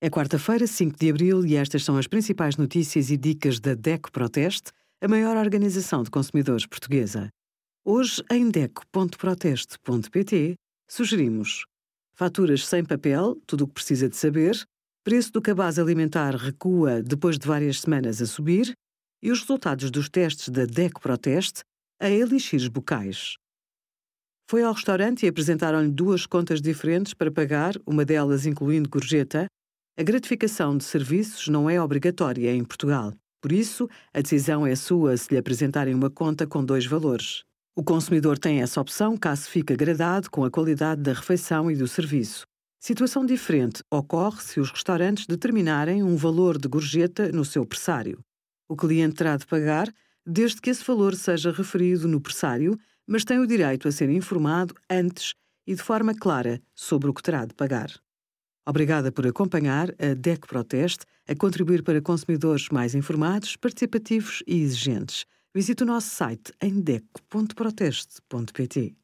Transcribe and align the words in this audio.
É 0.00 0.08
quarta-feira, 0.08 0.64
5 0.64 0.96
de 0.96 1.10
abril, 1.10 1.44
e 1.44 1.56
estas 1.56 1.82
são 1.82 1.96
as 1.96 2.06
principais 2.06 2.56
notícias 2.56 3.10
e 3.10 3.16
dicas 3.16 3.58
da 3.58 3.74
DECO 3.74 4.12
Proteste, 4.12 4.70
a 5.02 5.08
maior 5.08 5.36
organização 5.36 6.04
de 6.04 6.10
consumidores 6.10 6.66
portuguesa. 6.66 7.28
Hoje, 7.84 8.22
em 8.30 8.48
DECO.proteste.pt, 8.48 10.54
sugerimos 10.88 11.64
faturas 12.14 12.64
sem 12.64 12.84
papel, 12.84 13.42
tudo 13.44 13.64
o 13.64 13.66
que 13.66 13.74
precisa 13.74 14.08
de 14.08 14.16
saber, 14.16 14.64
preço 15.02 15.32
do 15.32 15.42
cabaz 15.42 15.80
alimentar 15.80 16.36
recua 16.36 17.02
depois 17.02 17.36
de 17.36 17.48
várias 17.48 17.80
semanas 17.80 18.22
a 18.22 18.26
subir 18.26 18.72
e 19.20 19.32
os 19.32 19.40
resultados 19.40 19.90
dos 19.90 20.08
testes 20.08 20.48
da 20.48 20.64
DECO 20.64 21.00
Proteste 21.00 21.64
a 22.00 22.08
elixires 22.08 22.68
bucais. 22.68 23.34
Foi 24.48 24.62
ao 24.62 24.74
restaurante 24.74 25.26
e 25.26 25.28
apresentaram-lhe 25.28 25.90
duas 25.90 26.24
contas 26.24 26.62
diferentes 26.62 27.14
para 27.14 27.32
pagar, 27.32 27.74
uma 27.84 28.04
delas 28.04 28.46
incluindo 28.46 28.88
gorjeta, 28.88 29.48
a 29.98 30.02
gratificação 30.04 30.76
de 30.76 30.84
serviços 30.84 31.48
não 31.48 31.68
é 31.68 31.82
obrigatória 31.82 32.54
em 32.54 32.62
Portugal. 32.62 33.12
Por 33.42 33.50
isso, 33.50 33.90
a 34.14 34.20
decisão 34.20 34.64
é 34.64 34.76
sua 34.76 35.16
se 35.16 35.32
lhe 35.32 35.36
apresentarem 35.36 35.92
uma 35.92 36.08
conta 36.08 36.46
com 36.46 36.64
dois 36.64 36.86
valores. 36.86 37.42
O 37.74 37.82
consumidor 37.82 38.38
tem 38.38 38.62
essa 38.62 38.80
opção 38.80 39.16
caso 39.16 39.50
fique 39.50 39.72
agradado 39.72 40.30
com 40.30 40.44
a 40.44 40.50
qualidade 40.52 41.02
da 41.02 41.12
refeição 41.12 41.68
e 41.68 41.74
do 41.74 41.88
serviço. 41.88 42.46
Situação 42.78 43.26
diferente 43.26 43.82
ocorre 43.90 44.40
se 44.40 44.60
os 44.60 44.70
restaurantes 44.70 45.26
determinarem 45.26 46.00
um 46.00 46.14
valor 46.14 46.58
de 46.58 46.68
gorjeta 46.68 47.32
no 47.32 47.44
seu 47.44 47.66
pressário. 47.66 48.20
O 48.68 48.76
cliente 48.76 49.16
terá 49.16 49.36
de 49.36 49.46
pagar 49.46 49.92
desde 50.24 50.60
que 50.60 50.70
esse 50.70 50.84
valor 50.84 51.16
seja 51.16 51.50
referido 51.50 52.06
no 52.06 52.20
pressário, 52.20 52.78
mas 53.04 53.24
tem 53.24 53.40
o 53.40 53.48
direito 53.48 53.88
a 53.88 53.90
ser 53.90 54.10
informado 54.10 54.76
antes 54.88 55.34
e 55.66 55.74
de 55.74 55.82
forma 55.82 56.14
clara 56.14 56.62
sobre 56.72 57.10
o 57.10 57.14
que 57.14 57.22
terá 57.22 57.44
de 57.44 57.54
pagar. 57.54 57.90
Obrigada 58.68 59.10
por 59.10 59.26
acompanhar 59.26 59.88
a 59.98 60.14
DEC 60.14 60.46
Proteste 60.46 61.06
a 61.26 61.34
contribuir 61.34 61.82
para 61.82 62.02
consumidores 62.02 62.68
mais 62.68 62.94
informados, 62.94 63.56
participativos 63.56 64.42
e 64.46 64.60
exigentes. 64.60 65.24
Visite 65.54 65.84
o 65.84 65.86
nosso 65.86 66.10
site 66.10 66.52
em 66.60 66.78
deco.proteste.pt. 66.78 68.94